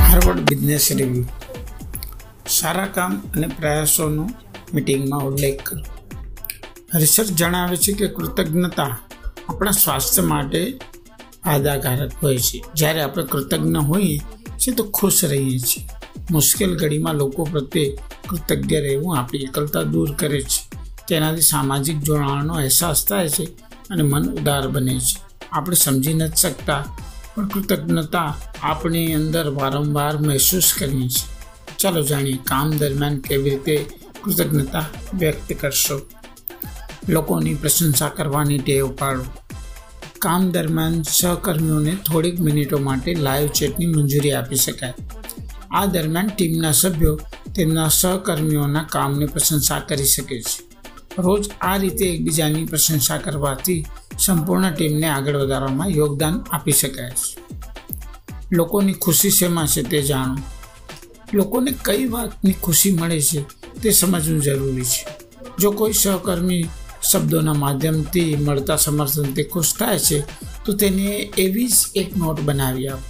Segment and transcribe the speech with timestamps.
[0.00, 1.24] Harvard Business Review
[2.48, 4.30] સારા કામ અને પ્રયાસોનો
[4.74, 5.82] મિટિંગમાં ઉલ્લેખ કરો.
[6.94, 8.98] રિસર્ચ જણાવે છે કે કૃતજ્ઞતા
[9.48, 10.78] આપણા સ્વાસ્થ્ય માટે
[11.44, 12.62] ફાયદાકારક હોય છે.
[12.74, 14.20] જ્યારે આપણે કૃતજ્ઞ હોઈએ
[14.58, 15.88] છીએ તો ખુશ રહીએ છીએ.
[16.30, 20.70] મુશ્કેલ ઘડીમાં લોકો પ્રત્યે કૃતજ્ઞ રહેવું આપણી એકલતા દૂર કરે છે.
[21.08, 23.44] તેનાથી સામાજિક જોડાણનો અહેસાસ થાય છે
[23.90, 25.22] અને મન ઉદાર બને છે.
[25.52, 26.84] આપણે સમજી નથી શકતા
[27.36, 31.32] પણ કૃતજ્ઞતા આપણી અંદર વારંવાર મહેસૂસ કરીએ છીએ.
[31.78, 33.86] ચાલો જાણીએ કામ દરમિયાન કેવી રીતે
[34.24, 36.00] કૃતજ્ઞતા વ્યક્ત કરશો.
[37.08, 39.24] લોકોની પ્રશંસા કરવાની ટેવ પાડો.
[40.18, 44.94] કામ દરમિયાન સહકર્મીઓને થોડીક મિનિટો માટે લાઈવ ચેટની મંજૂરી આપી શકાય.
[45.70, 47.20] આ દરમિયાન ટીમના સભ્યો
[47.56, 50.72] તેમના સહકર્મીઓના કામની પ્રશંસા કરી શકે છે.
[51.18, 53.86] રોજ આ રીતે એકબીજાની પ્રશંસા કરવાથી
[54.18, 57.42] સંપૂર્ણ ટીમને આગળ વધારવામાં યોગદાન આપી શકાય છે.
[58.52, 60.36] લોકોની ખુશી શેમાં છે તે જાણો.
[61.34, 63.44] લોકોને કઈ વાતની ખુશી મળે છે
[63.82, 65.06] તે સમજવું જરૂરી છે.
[65.58, 66.68] જો કોઈ સહકર્મી
[67.12, 70.20] શબ્દોના માધ્યમથી મળતા સમર્થનથી ખુશ થાય છે,
[70.64, 73.02] તો તેને એવી જ એક નોટ બનાવી આપો.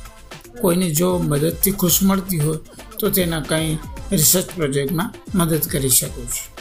[0.61, 2.59] કોઈને જો મદદથી ખુશ મળતી હોય,
[2.99, 3.79] તો તેના કંઈ
[4.13, 6.53] રિસર્ચ પ્રોજેક્ટમાં મદદ કરી શકો છો.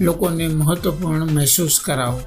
[0.00, 2.20] લોકોને મહત્વપૂર્ણ મહેસૂસ કરાવો.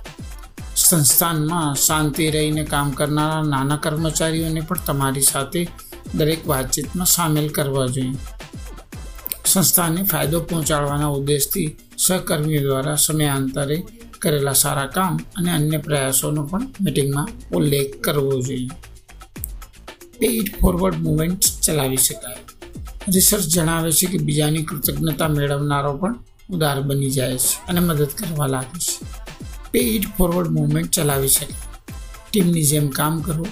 [0.89, 5.67] સંસ્થાનમાં શાંતિ રહીને કામ કરનારા નાના કર્મચારીઓને પણ તમારી સાથે
[6.16, 8.17] દરેક વાતચીતમાં સામેલ કરવા જોઈએ.
[9.45, 13.83] સંસ્થાને ફાયદો પહોંચાડવાના ઉદ્દેશથી સહકર્મીઓ દ્વારા સમયાંતરે
[14.20, 18.69] કરેલા સારા કામ અને અન્ય પ્રયાસોનો પણ મિટિંગમાં ઉલ્લેખ કરવો જોઈએ.
[20.19, 22.37] પેઇડ ફોરવર્ડ મુવમેન્ટ ચલાવી શકાય.
[23.14, 26.15] રિસર્ચ જણાવે છે કે બીજાની કૃતજ્ઞતા મેળવનારો પણ
[26.49, 29.27] ઉદાર બની જાય છે અને મદદ કરવા લાગે છે.
[29.72, 31.54] પેઇડ ફોરવર્ડ મુવમેન્ટ ચલાવી શકે
[32.32, 33.48] ટીમની જેમ કામ કરવું.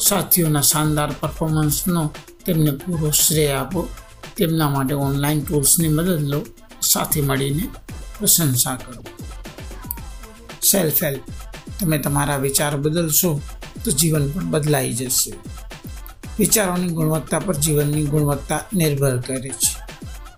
[0.00, 2.10] સાથીઓના શાનદાર પરફોર્મન્સનો
[2.46, 3.88] તેમને પૂરો શ્રેય આપો.
[4.36, 6.46] તેમના માટે ઓનલાઈન ટૂલ્સની મદદ લો.
[6.82, 7.68] સાથે મળીને
[8.18, 9.04] પ્રશંસા કરો.
[10.70, 11.20] સેલ્ફ હેલ્પ
[11.80, 13.40] તમે તમારા વિચાર બદલશો
[13.84, 15.32] તો જીવન પણ બદલાઈ જશે.
[16.38, 19.84] વિચારોની ગુણવત્તા પર જીવનની ગુણવત્તા નિર્ભર કરે છે.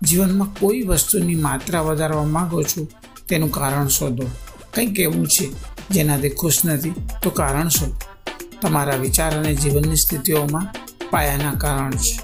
[0.03, 2.87] જીવનમાં કોઈ વસ્તુની માત્રા વધારવા માંગો છો
[3.27, 4.29] તેનું કારણ શોધો.
[4.77, 5.49] કંઈક એવું છે
[5.89, 6.93] જેનાથી ખુશ નથી,
[7.23, 8.01] તો કારણ શું?
[8.61, 10.75] તમારા વિચાર અને જીવનની સ્થિતિઓમાં
[11.09, 12.19] પાયાના કારણ છે.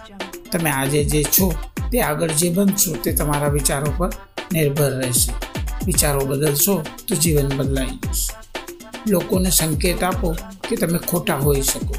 [0.51, 1.53] તમે આજે જે છો,
[1.91, 4.09] તે આગળ જે બનશો, તે તમારા વિચારો પર
[4.53, 5.31] નિર્ભર રહેશે.
[5.85, 8.35] વિચારો બદલશો, તો જીવન બદલાઈ જશે.
[9.07, 10.35] લોકોને સંકેત આપો
[10.69, 11.95] કે તમે ખોટા હોઈ શકો.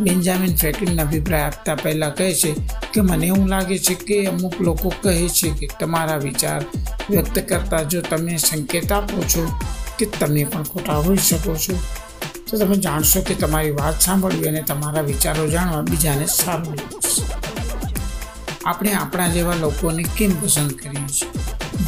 [0.00, 2.54] બેન્જામિન ફ્રેકલિન અભિપ્રાય આપતા પહેલાં કહે છે
[2.92, 6.64] કે મને એવું લાગે છે કે અમુક લોકો કહે છે કે તમારા વિચાર
[7.10, 9.52] વ્યક્ત કરતા જો તમે સંકેત આપો છો
[9.98, 11.78] કે તમે પણ ખોટા હોઈ શકો છો.
[12.50, 17.22] તો તમે જાણશો કે તમારી વાત સાંભળવી અને તમારા વિચારો જાણવા બીજાને સારું લાગશે
[18.66, 21.30] આપણે આપણા જેવા લોકોને કેમ પસંદ કરીએ છીએ?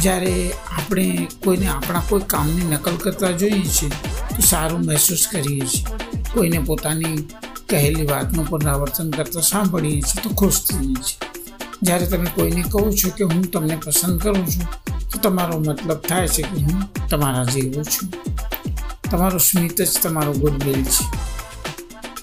[0.01, 3.89] જ્યારે આપણે કોઈને આપણા કોઈ કામની નકલ કરતા જોઈએ છીએ,
[4.35, 5.85] તો સારું મહેસૂસ કરીએ છીએ.
[6.33, 7.27] કોઈને પોતાની
[7.69, 11.19] કહેલી વાતનું પુનરાવર્તન કરતાં સાંભળીએ છીએ તો ખુશ થઈએ છીએ.
[11.81, 14.67] જ્યારે તમે કોઈને કહો છો કે હું તમને પસંદ કરું છું,
[15.09, 18.07] તો તમારો મતલબ થાય છે કે હું તમારા જેવો છું.
[19.11, 21.05] તમારું સ્મિત જ તમારું ગુડવિલ છે.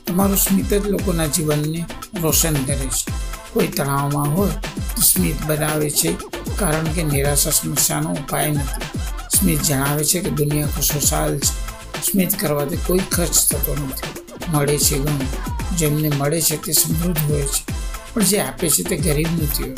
[0.07, 1.87] તમારું સ્મિત જ લોકોના જીવનને
[2.23, 3.13] રોશન કરે છે.
[3.53, 4.51] કોઈ તણાવમાં હોય
[4.97, 6.11] તો સ્મિત બનાવે છે,
[6.59, 8.89] કારણ કે નિરાશા સમસ્યાનો ઉપાય નથી.
[9.39, 11.53] સ્મિત જણાવે છે કે દુનિયા ખુશોશાલ છે.
[12.13, 14.10] સ્મિત કરવાથી કોઈ ખર્ચ થતો નથી.
[14.53, 17.81] મળે છે ઘણું જેમને મળે છે તે સમૃદ્ધ હોય છે.
[18.15, 19.77] પણ જે આપે છે તે ગરીબ નથી હોય.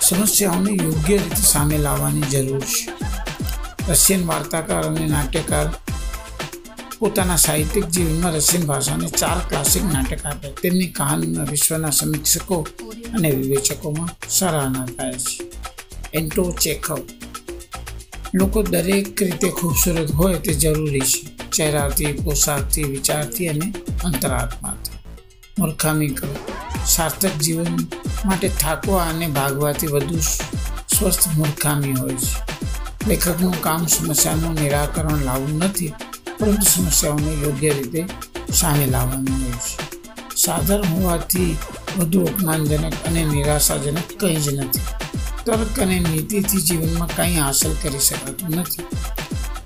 [0.00, 2.92] સમસ્યાઓને યોગ્ય રીતે સામે લાવવાની જરૂર છે.
[3.88, 5.66] રશિયન વાર્તાકાર અને નાટ્યકાર
[6.98, 10.50] પોતાના સાહિત્યિક જીવનમાં રશિયન ભાષાને ચાર ક્લાસિક નાટક આપે.
[10.50, 12.66] તેમની કહાનીમાં વિશ્વના સમીક્ષકો
[13.14, 15.52] અને વિવેચકોમાં સરાહના થાય છે.
[16.14, 16.98] એન્ટો ચેકઅપ
[18.34, 21.35] લોકો દરેક રીતે ખૂબસૂરત હોય તે જરૂરી છે.
[21.56, 23.74] ચહેરાથી, પોશાકથી, વિચારથી અને
[24.04, 24.98] અંતરાત્માથી.
[25.58, 26.36] મૂર્ખામી કરો.
[26.86, 27.78] સાર્થક જીવન
[28.24, 32.56] માટે થાકવા અને ભાગવાથી વધુ સ્વસ્થ મૂર્ખામી હોય છે.
[33.08, 35.92] લેખકનું કામ સમસ્યાનું નિરાકરણ લાવવું નથી,
[36.38, 38.04] પરંતુ સમસ્યાઓને યોગ્ય રીતે
[38.52, 39.86] સામે લાવવાનું હોય છે.
[40.36, 41.56] સાધન હોવાથી
[41.98, 44.80] વધુ અપમાનજનક અને નિરાશાજનક કંઈ જ નથી.
[45.46, 48.84] તર્ક અને નીતિથી જીવનમાં કંઈ હાંસલ કરી શકાતું નથી.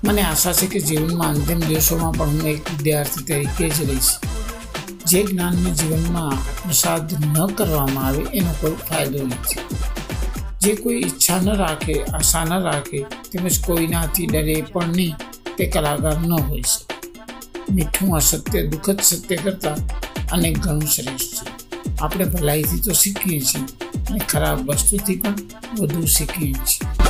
[0.03, 4.09] મને આશા છે કે જીવનમાં અંતિમ દિવસોમાં પણ હું એક વિદ્યાર્થી તરીકે જ રહીશ.
[5.05, 9.75] જે જ્ઞાનને જીવનમાં પ્રસાદ ન કરવામાં આવે એનો કોઈ ફાયદો નથી.
[10.61, 15.15] જે કોઈ ઈચ્છા ન રાખે, આશા ન રાખે, તેમજ કોઈનાથી ડરે પણ નહીં,
[15.57, 17.11] તે કલાકાર ન હોઈ શકે.
[17.71, 19.75] મીઠું, અસત્ય દુઃખદ સત્ય કરતાં
[20.29, 21.71] અનેક ઘણું શ્રેષ્ઠ છે.
[21.97, 23.63] આપણે ભલાઈથી તો શીખીએ છીએ
[24.09, 25.33] અને ખરાબ વસ્તુથી પણ
[25.79, 27.00] વધુ શીખીએ છીએ.